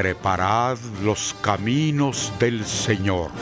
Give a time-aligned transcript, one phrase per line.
[0.00, 3.32] Preparad los caminos del Señor.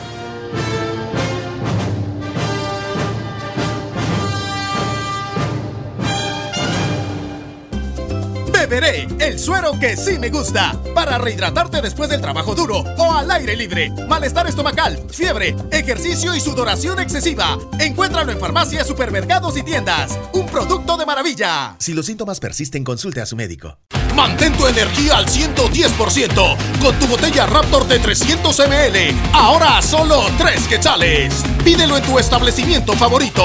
[8.51, 13.29] Beberé el suero que sí me gusta para rehidratarte después del trabajo duro o al
[13.29, 13.91] aire libre.
[14.09, 17.59] Malestar estomacal, fiebre, ejercicio y sudoración excesiva.
[17.79, 20.17] Encuéntralo en farmacias, supermercados y tiendas.
[20.33, 21.75] Un producto de maravilla.
[21.77, 23.77] Si los síntomas persisten, consulte a su médico.
[24.17, 29.15] Mantén tu energía al 110% con tu botella Raptor de 300 ml.
[29.31, 31.43] Ahora solo 3 quetzales.
[31.63, 33.43] Pídelo en tu establecimiento favorito.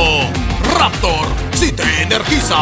[0.78, 2.56] Raptor, si te energiza.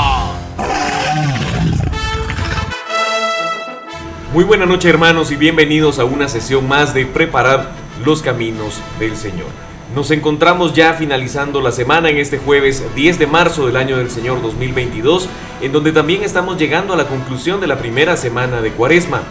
[4.33, 7.71] Muy buena noche hermanos y bienvenidos a una sesión más de Preparar
[8.05, 9.70] los Caminos del Señor.
[9.95, 14.09] Nos encontramos ya finalizando la semana en este jueves 10 de marzo del año del
[14.09, 15.29] Señor 2022,
[15.63, 19.23] en donde también estamos llegando a la conclusión de la primera semana de Cuaresma.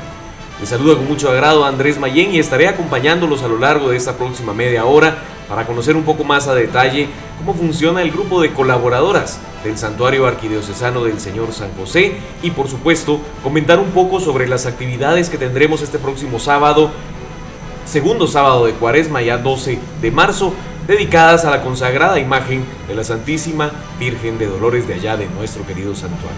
[0.59, 3.95] Les saluda con mucho agrado a Andrés Mayén y estaré acompañándolos a lo largo de
[3.95, 8.41] esta próxima media hora para conocer un poco más a detalle cómo funciona el grupo
[8.41, 14.19] de colaboradoras del Santuario Arquidiocesano del Señor San José y por supuesto comentar un poco
[14.19, 16.91] sobre las actividades que tendremos este próximo sábado,
[17.89, 20.53] segundo sábado de Cuaresma, ya 12 de marzo,
[20.87, 25.65] dedicadas a la consagrada imagen de la Santísima Virgen de Dolores de allá de nuestro
[25.65, 26.37] querido santuario.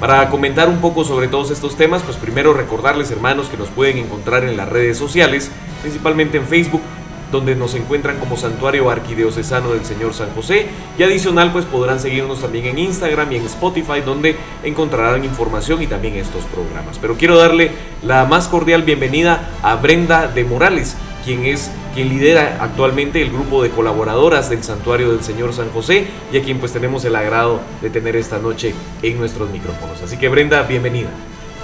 [0.00, 3.98] Para comentar un poco sobre todos estos temas, pues primero recordarles hermanos que nos pueden
[3.98, 5.52] encontrar en las redes sociales,
[5.82, 6.82] principalmente en Facebook
[7.30, 10.66] donde nos encuentran como Santuario Arquidiocesano del Señor San José.
[10.98, 15.86] Y adicional, pues podrán seguirnos también en Instagram y en Spotify, donde encontrarán información y
[15.86, 16.98] también estos programas.
[16.98, 17.70] Pero quiero darle
[18.02, 23.62] la más cordial bienvenida a Brenda de Morales, quien es quien lidera actualmente el grupo
[23.62, 27.60] de colaboradoras del Santuario del Señor San José y a quien pues tenemos el agrado
[27.82, 28.72] de tener esta noche
[29.02, 30.00] en nuestros micrófonos.
[30.00, 31.08] Así que Brenda, bienvenida.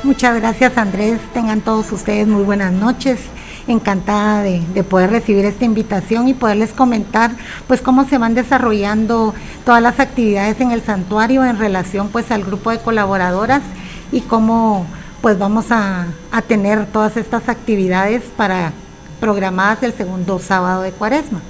[0.02, 3.20] Muchas gracias Andrés, tengan todos ustedes muy buenas noches
[3.66, 7.30] encantada de, poder recibir esta invitación y poderles comentar
[7.66, 12.44] pues cómo se van desarrollando todas las actividades en el santuario en relación pues al
[12.44, 13.62] grupo de colaboradoras
[14.12, 14.86] y cómo
[15.22, 18.72] pues vamos a, a tener todas estas actividades para
[19.20, 21.40] programadas el segundo sábado de cuaresma.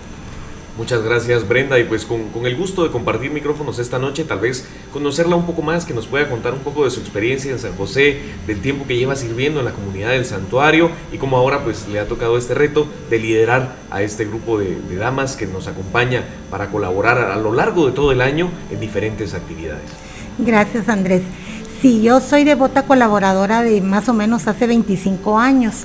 [0.76, 4.66] Muchas gracias Brenda y pues con, el gusto de compartir micrófonos esta noche, tal vez
[4.92, 7.76] conocerla un poco más, que nos pueda contar un poco de su experiencia en San
[7.76, 8.18] José,
[8.48, 12.00] del tiempo que lleva sirviendo en la comunidad del santuario y cómo ahora pues le
[12.00, 16.70] ha tocado este reto de liderar a este grupo de, damas que nos acompaña para
[16.70, 19.84] colaborar a lo largo de todo el año en diferentes actividades.
[20.38, 21.22] Gracias Andrés.
[21.82, 25.84] Sí, yo soy devota colaboradora de más o menos hace 25 años.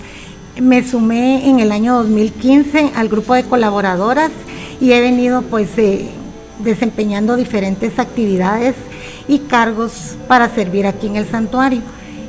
[0.59, 4.31] Me sumé en el año 2015 al grupo de colaboradoras
[4.79, 6.09] y he venido pues eh,
[6.59, 8.75] desempeñando diferentes actividades
[9.27, 11.81] y cargos para servir aquí en el santuario.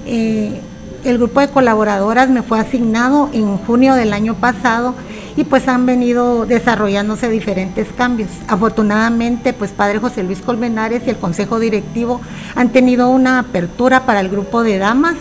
[0.07, 0.61] Eh,
[1.05, 4.95] el grupo de colaboradoras me fue asignado en junio del año pasado
[5.37, 8.29] y pues han venido desarrollándose diferentes cambios.
[8.49, 12.21] Afortunadamente, pues Padre José Luis Colmenares y el Consejo Directivo
[12.55, 15.15] han tenido una apertura para el grupo de damas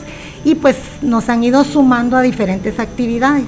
[0.44, 3.46] y pues nos han ido sumando a diferentes actividades.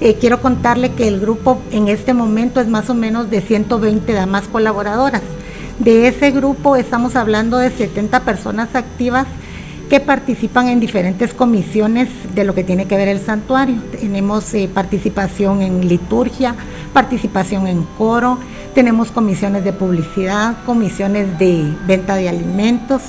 [0.00, 4.12] Eh, quiero contarle que el grupo en este momento es más o menos de 120
[4.12, 5.22] damas colaboradoras.
[5.80, 9.26] De ese grupo estamos hablando de 70 personas activas
[9.90, 13.76] que participan en diferentes comisiones de lo que tiene que ver el santuario.
[14.00, 16.54] Tenemos eh, participación en liturgia,
[16.92, 18.38] participación en coro,
[18.74, 23.02] tenemos comisiones de publicidad, comisiones de venta de alimentos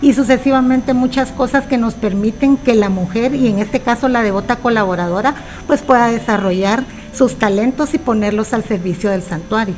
[0.00, 4.22] y sucesivamente muchas cosas que nos permiten que la mujer, y en este caso la
[4.22, 5.34] devota colaboradora,
[5.66, 9.74] pues pueda desarrollar sus talentos y ponerlos al servicio del santuario.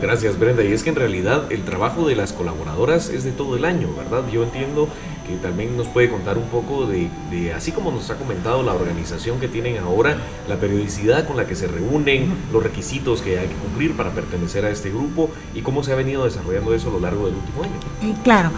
[0.00, 3.56] Gracias Brenda, y es que en realidad el trabajo de las colaboradoras es de todo
[3.56, 4.22] el año, ¿verdad?
[4.32, 4.88] Yo entiendo
[5.32, 7.08] que también nos puede contar un poco de,
[7.54, 10.16] así como nos ha comentado la organización que tienen ahora,
[10.48, 14.64] la periodicidad con la que se reúnen, los requisitos que hay que cumplir para pertenecer
[14.64, 17.64] a este grupo y cómo se ha venido desarrollando eso a lo largo del último
[17.64, 17.72] año.
[18.02, 18.50] Eh, claro.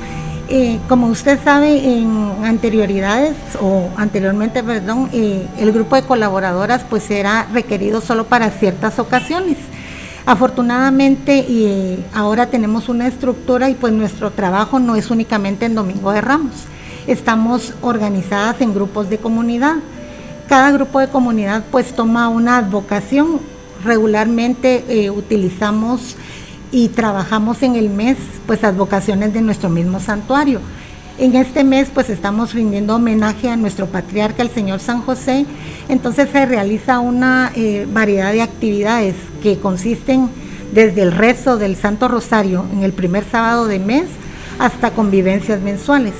[0.48, 7.10] Eh, como usted sabe, en anterioridades o anteriormente, perdón, eh, el grupo de colaboradoras pues
[7.10, 9.56] era requerido solo para ciertas ocasiones.
[10.26, 16.12] Afortunadamente y ahora tenemos una estructura y pues nuestro trabajo no es únicamente en Domingo
[16.12, 16.54] de Ramos.
[17.06, 19.76] Estamos organizadas en grupos de comunidad.
[20.48, 23.38] cada grupo de comunidad pues toma una advocación.
[23.84, 26.16] Regularmente eh, utilizamos
[26.72, 28.16] y trabajamos en el mes
[28.46, 30.60] pues advocaciones de nuestro mismo santuario.
[31.16, 35.46] En este mes pues estamos rindiendo homenaje a nuestro patriarca, el Señor San José.
[35.88, 40.28] Entonces se realiza una eh, variedad de actividades que consisten
[40.72, 44.06] desde el rezo del Santo Rosario en el primer sábado de mes
[44.58, 46.14] hasta convivencias mensuales.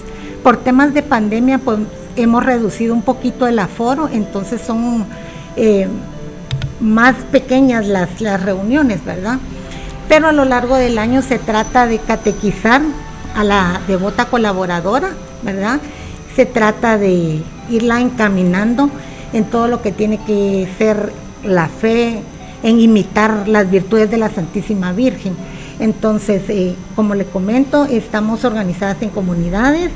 [0.45, 1.81] Por temas de pandemia pues
[2.15, 5.07] hemos reducido un poquito el aforo, entonces son
[5.57, 5.89] eh,
[6.81, 9.39] más pequeñas las, las reuniones, ¿verdad?
[10.09, 12.81] Pero a lo largo del año se trata de catequizar
[13.35, 15.11] a la devota colaboradora,
[15.43, 15.81] ¿verdad?
[16.37, 18.91] Se trata de irla encaminando
[19.33, 21.13] en todo lo que tiene que ser
[21.45, 22.23] la fe,
[22.63, 25.35] en imitar las virtudes de la Santísima Virgen.
[25.81, 29.91] Entonces, eh, como le comento, estamos organizadas en comunidades,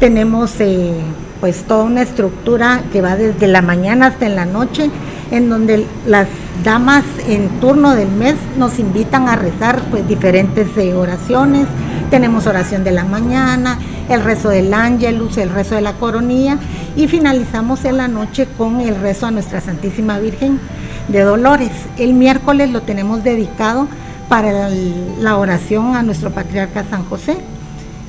[0.00, 0.92] tenemos eh,
[1.40, 4.90] pues toda una estructura que va desde la mañana hasta en la noche,
[5.30, 6.26] en donde las
[6.64, 11.66] damas en turno del mes nos invitan a rezar pues diferentes eh, oraciones,
[12.12, 13.78] tenemos oración de la mañana,
[14.10, 16.58] el rezo del ángelus, el rezo de la coronilla
[16.94, 20.60] y finalizamos en la noche con el rezo a nuestra Santísima Virgen
[21.08, 21.70] de Dolores.
[21.96, 23.88] El miércoles lo tenemos dedicado
[24.28, 27.38] para la oración a nuestro patriarca San José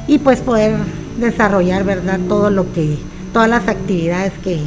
[0.06, 0.76] y pues poder
[1.18, 2.20] desarrollar, ¿verdad?
[2.28, 2.98] Todo lo que,
[3.32, 4.60] todas las actividades que,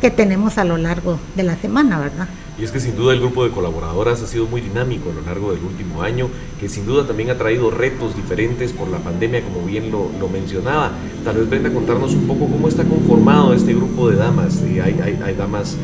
[0.00, 2.26] que tenemos a lo largo de la semana, ¿verdad?
[2.58, 5.22] Y es que sin duda el grupo de colaboradoras ha sido muy dinámico a lo
[5.22, 6.28] largo del último año,
[6.60, 10.92] que sin duda también ha traído retos diferentes por la pandemia, como bien lo, mencionaba.
[11.24, 14.62] Tal vez venga a contarnos un poco cómo está conformado este grupo de damas.
[14.62, 15.76] hay, hay, hay, damas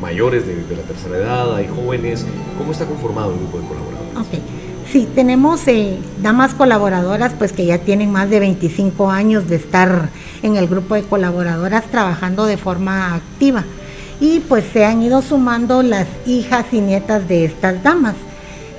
[0.00, 2.26] mayores de, la tercera edad, hay jóvenes.
[2.58, 4.26] ¿Cómo está conformado el grupo de colaboradoras?
[4.26, 4.42] Okay.
[4.90, 10.08] Sí, tenemos eh, damas colaboradoras pues que ya tienen más de 25 años de estar
[10.42, 13.64] en el grupo de colaboradoras trabajando de forma activa
[14.20, 18.14] y pues se han ido sumando las hijas y nietas de estas damas.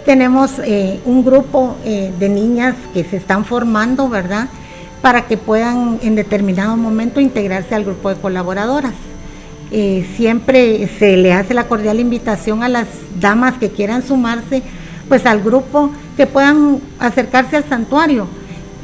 [0.05, 4.47] Tenemos eh, un grupo eh, de niñas que se están formando, ¿verdad?
[5.01, 8.93] Para que puedan en determinado momento integrarse al grupo de colaboradoras.
[9.71, 12.87] Eh, siempre se le hace la cordial invitación a las
[13.19, 14.61] damas que quieran sumarse
[15.07, 18.27] pues al grupo que puedan acercarse al santuario.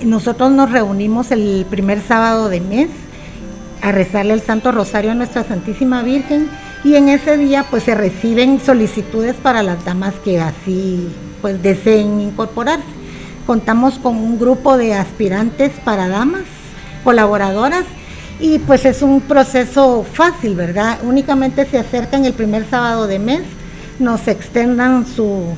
[0.04, 2.90] Nosotros nos reunimos el primer sábado de mes
[3.82, 6.50] a rezarle el Santo Rosario a nuestra Santísima Virgen
[6.84, 11.08] y en ese día pues se reciben solicitudes para las damas que así
[11.42, 12.86] pues deseen incorporarse.
[13.46, 16.44] Contamos con un grupo de aspirantes para damas,
[17.04, 17.86] colaboradoras
[18.40, 21.00] y pues es un proceso fácil, ¿verdad?
[21.04, 23.44] Únicamente se acercan el primer sábado de mes,
[24.00, 25.56] nos extendan su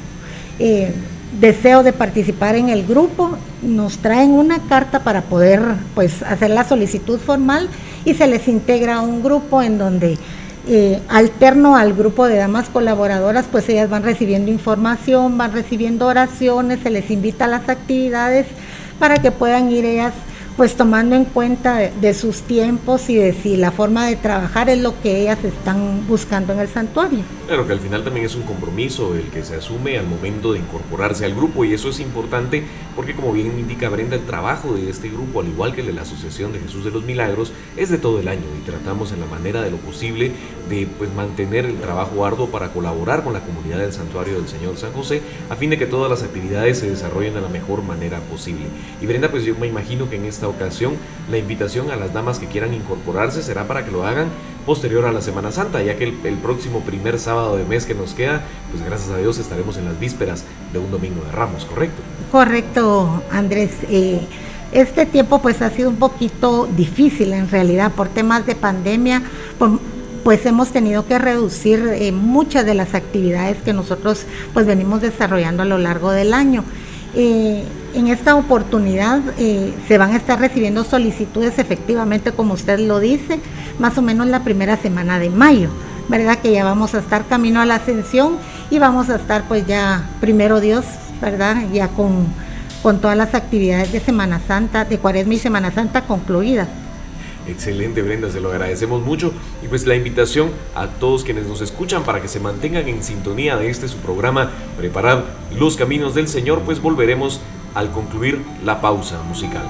[0.59, 0.93] eh,
[1.39, 5.61] deseo de participar en el grupo, nos traen una carta para poder
[5.95, 7.69] pues hacer la solicitud formal
[8.05, 10.17] y se les integra un grupo en donde
[10.67, 16.79] eh, alterno al grupo de damas colaboradoras, pues ellas van recibiendo información, van recibiendo oraciones,
[16.83, 18.45] se les invita a las actividades
[18.99, 20.13] para que puedan ir ellas
[20.59, 24.81] pues tomando en cuenta de, sus tiempos y de si la forma de trabajar es
[24.81, 27.19] lo que ellas están buscando en el santuario.
[27.47, 30.59] Claro que al final también es un compromiso el que se asume al momento de
[30.59, 34.89] incorporarse al grupo y eso es importante porque como bien indica Brenda, el trabajo de
[34.89, 37.89] este grupo, al igual que el de la Asociación de Jesús de los Milagros, es
[37.89, 40.33] de todo el año y tratamos en la manera de lo posible
[40.69, 44.75] de pues, mantener el trabajo arduo para colaborar con la comunidad del santuario del Señor
[44.75, 48.19] San José a fin de que todas las actividades se desarrollen de la mejor manera
[48.19, 48.65] posible.
[49.01, 50.95] Y Brenda, pues yo me imagino que en esta ocasión
[51.29, 54.27] la invitación a las damas que quieran incorporarse será para que lo hagan
[54.65, 58.13] posterior a la Semana Santa, ya que el, próximo primer sábado de mes que nos
[58.13, 62.01] queda, pues gracias a Dios estaremos en las vísperas de un domingo de Ramos, ¿correcto?
[62.31, 63.71] Correcto, Andrés.
[63.89, 64.21] Eh,
[64.71, 69.23] este tiempo pues ha sido un poquito difícil en realidad por temas de pandemia,
[70.23, 75.63] pues hemos tenido que reducir eh, muchas de las actividades que nosotros pues venimos desarrollando
[75.63, 76.63] a lo largo del año.
[77.15, 82.99] Eh, en esta oportunidad eh, se van a estar recibiendo solicitudes efectivamente, como usted lo
[82.99, 83.39] dice,
[83.79, 85.69] más o menos la primera semana de mayo,
[86.07, 86.39] ¿verdad?
[86.39, 88.37] Que ya vamos a estar camino a la ascensión
[88.69, 90.85] y vamos a estar pues ya, primero Dios,
[91.21, 91.63] ¿verdad?
[91.73, 92.27] Ya con,
[92.81, 96.67] con todas las actividades de Semana Santa, de Cuaresma y Semana Santa concluidas.
[97.47, 99.33] Excelente, Brenda, se lo agradecemos mucho.
[99.63, 103.57] Y pues la invitación a todos quienes nos escuchan para que se mantengan en sintonía
[103.57, 105.25] de este su programa, Preparar
[105.57, 107.41] los Caminos del Señor, pues volveremos
[107.75, 109.63] al concluir la pausa musical.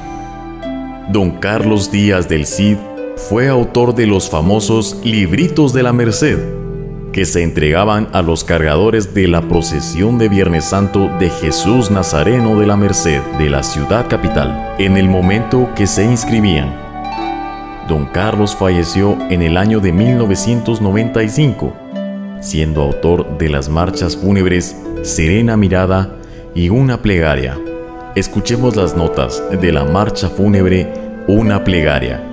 [1.09, 2.77] Don Carlos Díaz del Cid
[3.15, 6.39] fue autor de los famosos Libritos de la Merced,
[7.11, 12.59] que se entregaban a los cargadores de la procesión de Viernes Santo de Jesús Nazareno
[12.59, 16.89] de la Merced de la ciudad capital, en el momento que se inscribían
[17.89, 21.73] Don Carlos falleció en el año de 1995,
[22.39, 26.15] siendo autor de las marchas fúnebres Serena Mirada
[26.53, 27.57] y Una Plegaria.
[28.19, 30.91] Escuchemos las notas de la marcha fúnebre
[31.29, 32.28] Una Plegaria.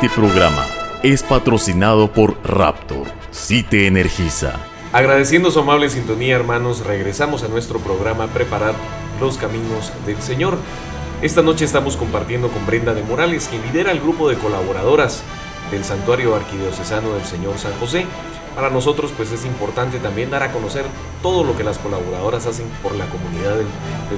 [0.00, 0.64] Este programa
[1.02, 3.08] es patrocinado por Raptor.
[3.32, 4.54] Si te energiza.
[4.92, 8.76] Agradeciendo su amable sintonía, hermanos, regresamos a nuestro programa Preparar
[9.20, 10.56] los Caminos del Señor.
[11.20, 15.24] Esta noche estamos compartiendo con Brenda de Morales, quien lidera el grupo de colaboradoras
[15.72, 18.06] del Santuario Arquidiocesano del Señor San José.
[18.54, 20.84] Para nosotros pues es importante también dar a conocer
[21.22, 23.66] todo lo que las colaboradoras hacen por la comunidad del,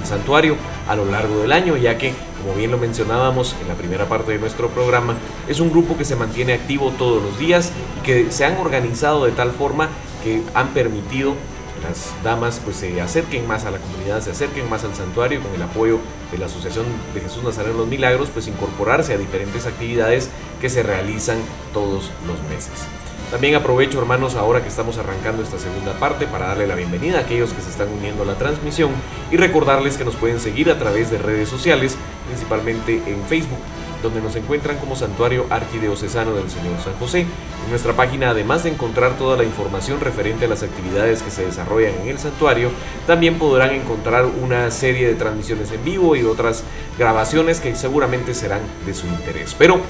[0.05, 0.57] santuario
[0.89, 4.33] a lo largo del año, ya que, como bien lo mencionábamos en la primera parte
[4.33, 5.15] de nuestro programa,
[5.47, 9.25] es un grupo que se mantiene activo todos los días y que se han organizado
[9.25, 9.89] de tal forma
[10.23, 11.35] que han permitido
[11.75, 15.43] que las damas pues se acerquen más a la comunidad, se acerquen más al santuario
[15.43, 15.99] con el apoyo
[16.33, 20.29] de la Asociación de Jesús Nazareno los Milagros, pues incorporarse a diferentes actividades
[20.61, 21.39] que se realizan
[21.73, 23.00] todos los meses.
[23.31, 27.21] También aprovecho, hermanos, ahora que estamos arrancando esta segunda parte para darle la bienvenida a
[27.21, 28.91] aquellos que se están uniendo a la transmisión
[29.31, 31.97] y recordarles que nos pueden seguir a través de redes sociales,
[32.27, 33.61] principalmente en Facebook.
[34.03, 37.21] donde nos encuentran como Santuario Arquidiocesano del Señor San José.
[37.21, 41.45] En nuestra página, además de encontrar toda la información referente a las actividades que se
[41.45, 42.71] desarrollan en el santuario,
[43.07, 46.65] también podrán encontrar una serie de transmisiones en vivo y otras
[46.99, 49.55] grabaciones que seguramente serán de su interés.
[49.59, 49.81] Pero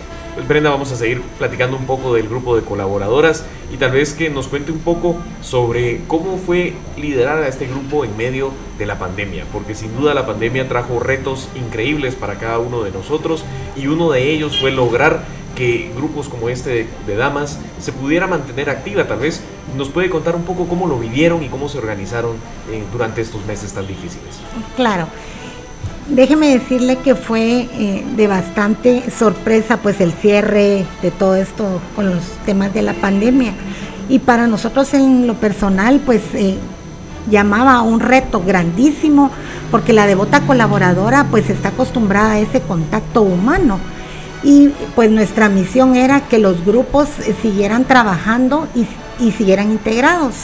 [0.46, 4.30] Brenda, vamos a seguir platicando un poco del grupo de colaboradoras y tal vez que
[4.30, 8.98] nos cuente un poco sobre cómo fue liderar a este grupo en medio de la
[8.98, 13.44] pandemia, porque sin duda la pandemia trajo retos increíbles para cada uno de nosotros
[13.76, 18.70] y uno de ellos fue lograr que grupos como este de, damas se pudiera mantener
[18.70, 19.06] activa.
[19.06, 19.42] Tal vez
[19.76, 22.36] nos puede contar un poco cómo lo vivieron y cómo se organizaron
[22.70, 24.40] eh, durante estos meses tan difíciles.
[24.76, 25.06] Claro.
[26.10, 32.10] Déjeme decirle que fue eh, de bastante sorpresa pues el cierre de todo esto con
[32.10, 33.52] los temas de la pandemia.
[34.08, 36.56] Y para nosotros en lo personal pues eh,
[37.30, 39.30] llamaba a un reto grandísimo
[39.70, 43.78] porque la devota colaboradora pues está acostumbrada a ese contacto humano.
[44.42, 48.84] Y pues nuestra misión era que los grupos eh, siguieran trabajando y,
[49.24, 50.34] y siguieran integrados.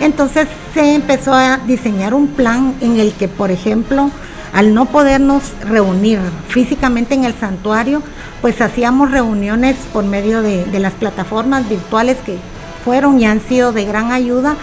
[0.00, 4.10] Entonces se empezó a diseñar un plan en el que, por ejemplo,
[4.54, 8.02] al no podernos reunir físicamente en el santuario,
[8.40, 12.38] pues hacíamos reuniones por medio de, las plataformas virtuales que
[12.84, 14.54] fueron y han sido de gran ayuda.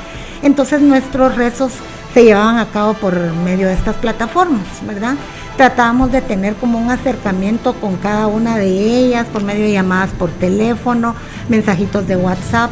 [0.43, 1.73] Entonces nuestros rezos
[2.13, 5.15] se llevaban a cabo por medio de estas plataformas, ¿verdad?
[5.57, 10.11] Tratábamos de tener como un acercamiento con cada una de ellas por medio de llamadas
[10.11, 11.15] por teléfono,
[11.49, 12.71] mensajitos de WhatsApp.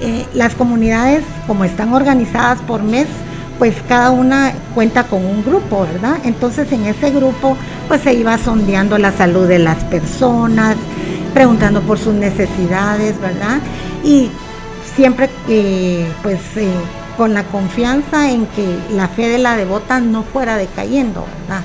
[0.00, 3.06] Eh, las comunidades, como están organizadas por mes,
[3.58, 6.18] pues cada una cuenta con un grupo, ¿verdad?
[6.24, 7.56] Entonces en ese grupo
[7.88, 10.76] pues se iba sondeando la salud de las personas,
[11.32, 13.60] preguntando por sus necesidades, ¿verdad?
[14.02, 14.30] Y
[14.96, 16.68] siempre eh, pues eh,
[17.16, 21.62] con la confianza en que la fe de la devota no fuera decayendo, ¿verdad?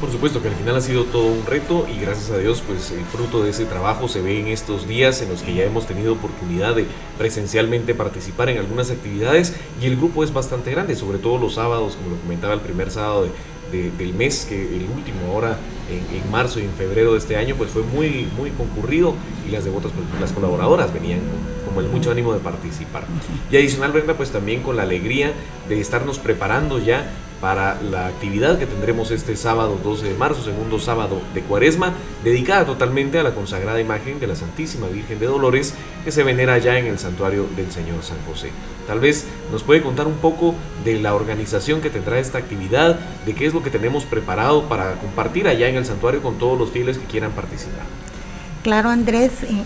[0.00, 2.90] Por supuesto que al final ha sido todo un reto y gracias a Dios pues
[2.90, 5.86] el fruto de ese trabajo se ve en estos días en los que ya hemos
[5.86, 6.84] tenido oportunidad de
[7.16, 11.96] presencialmente participar en algunas actividades y el grupo es bastante grande, sobre todo los sábados,
[11.96, 13.28] como lo comentaba el primer sábado
[13.72, 15.58] del mes, que el último ahora
[15.90, 19.14] en, marzo y en febrero de este año pues fue muy, muy concurrido
[19.46, 21.20] y las devotas, pues, las colaboradoras venían
[21.64, 23.04] con, el mucho ánimo de participar.
[23.50, 25.32] Y adicional Brenda pues también con la alegría
[25.68, 30.78] de estarnos preparando ya para la actividad que tendremos este sábado 12 de marzo, segundo
[30.78, 31.92] sábado de Cuaresma,
[32.24, 36.58] dedicada totalmente a la consagrada imagen de la Santísima Virgen de Dolores que se venera
[36.58, 38.50] ya en el santuario del Señor San José.
[38.86, 43.34] Tal vez nos puede contar un poco de la organización que tendrá esta actividad, de
[43.34, 46.70] qué es lo que tenemos preparado para compartir allá en el santuario con todos los
[46.70, 47.84] fieles que quieran participar.
[48.62, 49.42] Claro, Andrés.
[49.42, 49.64] Eh,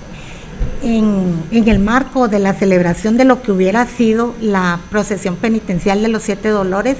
[0.82, 6.08] en, el marco de la celebración de lo que hubiera sido la procesión penitencial de
[6.08, 6.96] los siete dolores,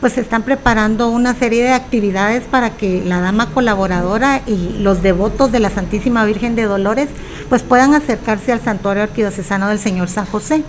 [0.00, 5.02] pues se están preparando una serie de actividades para que la dama colaboradora y los
[5.02, 7.08] devotos de la Santísima Virgen de Dolores
[7.48, 10.62] pues puedan acercarse al santuario arquidiocesano del Señor San José.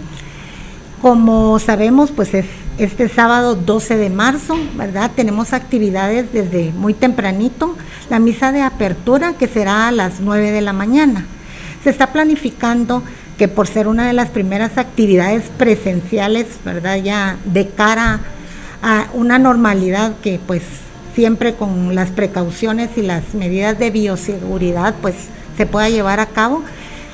[1.01, 2.45] Como sabemos, pues es
[2.77, 5.11] este sábado 12 de marzo, ¿verdad?
[5.15, 7.77] Tenemos actividades desde muy tempranito,
[8.09, 11.25] la misa de apertura que será a las 9 de la mañana
[11.85, 13.03] se está planificando
[13.37, 16.97] que por ser una de las primeras actividades presenciales, ¿verdad?
[16.97, 18.21] Ya de cara
[18.81, 20.63] a una normalidad que pues
[21.13, 25.13] siempre con las precauciones y las medidas de bioseguridad pues
[25.57, 26.63] se pueda llevar a cabo,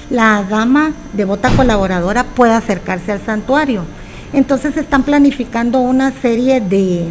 [0.10, 3.84] la dama devota colaboradora pueda acercarse al santuario.
[4.32, 7.10] Entonces están planificando una serie de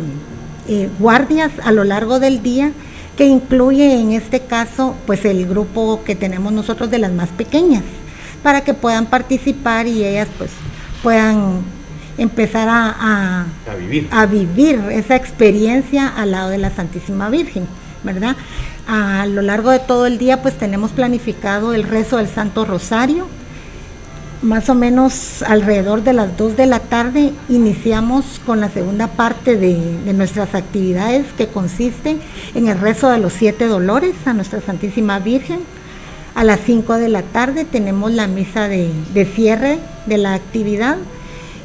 [0.66, 2.72] eh, guardias a lo largo del día
[3.16, 7.82] que incluye en este caso pues el grupo que tenemos nosotros de las más pequeñas,
[8.42, 10.50] para que puedan participar y ellas pues
[11.02, 11.62] puedan
[12.18, 13.46] empezar a,
[13.78, 14.08] vivir.
[14.10, 17.66] a vivir esa experiencia al lado de la Santísima Virgen,
[18.02, 18.36] ¿verdad?
[18.86, 23.26] A lo largo de todo el día pues tenemos planificado el rezo del Santo Rosario,
[24.42, 29.56] más o menos alrededor de las 2 de la tarde iniciamos con la segunda parte
[29.56, 29.76] de,
[30.14, 32.16] nuestras actividades que consiste
[32.54, 35.60] en el rezo de los siete dolores a nuestra Santísima Virgen.
[36.34, 38.90] A las 5 de la tarde tenemos la misa de,
[39.34, 40.96] cierre de la actividad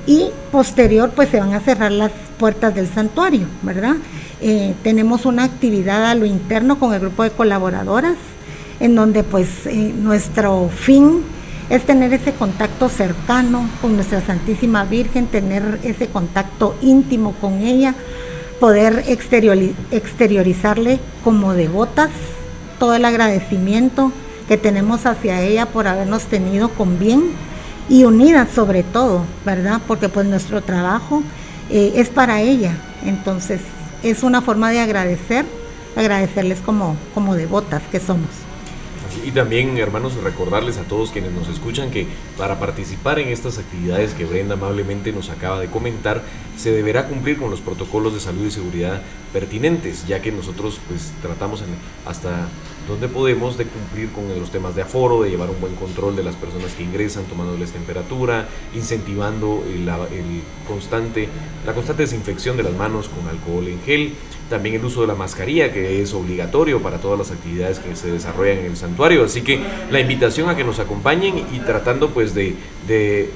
[0.08, 3.96] y posterior pues se van a cerrar las puertas del santuario, ¿verdad?
[4.42, 8.16] Eh, tenemos una actividad a lo interno con el grupo de colaboradoras
[8.80, 11.22] en donde pues eh, nuestro fin
[11.70, 17.96] es tener ese contacto cercano con nuestra Santísima Virgen, tener ese contacto íntimo con ella,
[18.60, 22.10] poder exteriorizarle como devotas
[22.80, 24.12] todo el agradecimiento
[24.48, 27.32] que tenemos hacia ella por habernos tenido con bien
[27.90, 29.82] y unidas sobre todo, ¿verdad?
[29.88, 31.24] Porque pues nuestro trabajo
[31.70, 33.62] eh, es para ella, entonces
[34.04, 35.46] es una forma de agradecer,
[35.96, 38.45] agradecerles como, como devotas que somos.
[39.26, 44.14] Y también, hermanos, recordarles a todos quienes nos escuchan que para participar en estas actividades
[44.14, 46.24] que Brenda amablemente nos acaba de comentar,
[46.58, 49.02] se deberá cumplir con los protocolos de salud y seguridad
[49.34, 51.62] pertinentes, ya que nosotros pues tratamos
[52.06, 52.48] hasta
[52.88, 56.24] donde podemos de cumplir con los temas de aforo, de llevar un buen control de
[56.24, 59.90] las personas que ingresan, tomándoles temperatura, incentivando el,
[60.68, 61.28] constante,
[61.66, 64.14] la constante desinfección de las manos con alcohol en gel,
[64.50, 68.12] también el uso de la mascarilla que es obligatorio para todas las actividades que se
[68.12, 69.60] desarrollan en el santuario, así que
[69.92, 72.56] la invitación a que nos acompañen y tratando pues de,
[72.88, 73.30] de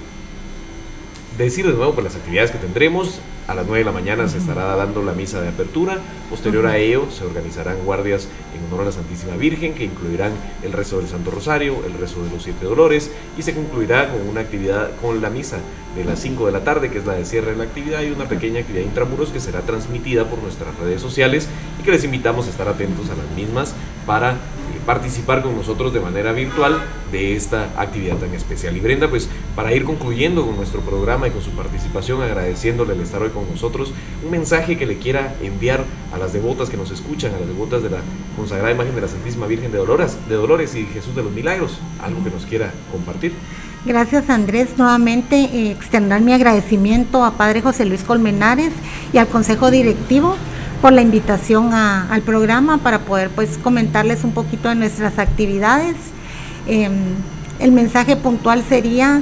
[1.38, 3.20] decir de nuevo por las actividades que tendremos.
[3.50, 5.98] A las 9 de la mañana se estará dando la misa de apertura.
[6.30, 10.32] Posterior a ello se organizarán guardias en honor a la Santísima Virgen que incluirán
[10.64, 14.30] el rezo del Santo Rosario, el rezo de los Siete Dolores y se concluirá con
[14.30, 15.58] una actividad con la misa
[16.00, 18.12] de las 5 de la tarde que es la de cierre de la actividad y
[18.12, 22.48] una pequeña actividad intramuros que será transmitida por nuestras redes sociales y que les invitamos
[22.48, 23.74] a estar atentos a las mismas
[24.06, 24.38] para
[24.86, 26.82] participar con nosotros de manera virtual
[27.12, 28.76] de esta actividad tan especial.
[28.78, 33.02] Y Brenda, pues para ir concluyendo con nuestro programa y con su participación, agradeciéndole el
[33.02, 35.84] estar hoy con nosotros, un mensaje que le quiera enviar
[36.14, 38.00] a las devotas que nos escuchan, a las devotas de la
[38.36, 41.78] consagrada imagen de la Santísima Virgen de Dolores, de Dolores y Jesús de los Milagros,
[42.02, 43.34] algo que nos quiera compartir.
[43.86, 48.74] Gracias Andrés, nuevamente eh, extender mi agradecimiento a Padre José Luis Colmenares
[49.14, 50.36] y al Consejo Directivo
[50.82, 55.96] por la invitación al programa para poder pues comentarles un poquito de nuestras actividades.
[56.68, 56.92] Em,
[57.60, 59.22] el mensaje puntual sería,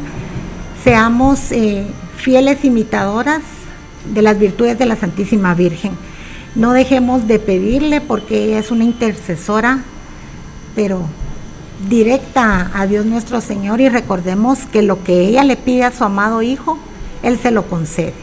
[0.84, 3.42] seamos eh, fieles imitadoras
[4.12, 5.92] de las virtudes de la Santísima Virgen.
[6.56, 9.84] No dejemos de pedirle porque ella es una intercesora,
[10.76, 11.08] pero
[11.88, 16.04] directa a Dios nuestro Señor y recordemos que lo que ella le pide a su
[16.04, 16.78] amado Hijo,
[17.24, 18.14] Él se lo concede.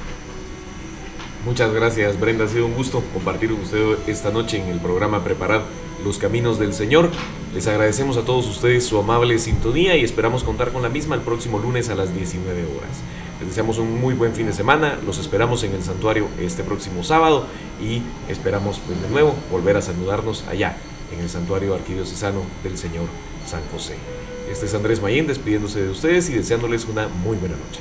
[1.44, 5.22] Muchas gracias Brenda, ha sido un gusto compartir con usted esta noche en el programa
[5.22, 5.62] Preparar
[6.02, 7.10] los Caminos del Señor.
[7.54, 11.20] Les agradecemos a todos ustedes su amable sintonía y esperamos contar con la misma el
[11.20, 13.02] próximo lunes a las 19 horas.
[13.40, 17.04] Les deseamos un muy buen fin de semana, los esperamos en el santuario este próximo
[17.04, 17.46] sábado
[17.80, 20.76] y esperamos pues de nuevo volver a saludarnos allá
[21.12, 23.04] en el santuario arquidiocesano del Señor
[23.46, 23.96] San José.
[24.50, 27.80] Este es Andrés Mayén despidiéndose de ustedes y deseándoles una muy buena noche.